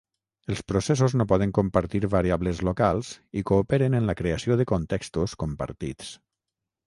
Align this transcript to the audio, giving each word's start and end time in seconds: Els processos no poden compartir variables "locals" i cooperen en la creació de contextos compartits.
Els 0.51 0.61
processos 0.71 1.13
no 1.19 1.27
poden 1.31 1.51
compartir 1.57 2.01
variables 2.13 2.63
"locals" 2.69 3.11
i 3.41 3.45
cooperen 3.51 3.99
en 3.99 4.09
la 4.13 4.17
creació 4.23 4.57
de 4.63 4.67
contextos 4.75 5.39
compartits. 5.45 6.11